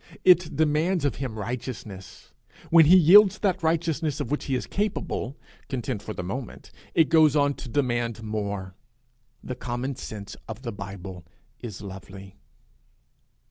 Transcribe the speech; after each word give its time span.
It 0.23 0.55
demands 0.55 1.05
of 1.05 1.17
him 1.17 1.37
righteousness; 1.37 2.31
when 2.71 2.85
he 2.87 2.97
yields 2.97 3.37
that 3.37 3.61
righteousness 3.61 4.19
of 4.19 4.31
which 4.31 4.45
he 4.45 4.55
is 4.55 4.65
capable, 4.65 5.37
content 5.69 6.01
for 6.01 6.15
the 6.15 6.23
moment, 6.23 6.71
it 6.95 7.07
goes 7.07 7.35
on 7.35 7.53
to 7.53 7.69
demand 7.69 8.23
more: 8.23 8.73
the 9.43 9.53
common 9.53 9.95
sense 9.95 10.35
of 10.47 10.63
the 10.63 10.71
Bible 10.71 11.23
is 11.59 11.83
lovely. 11.83 12.39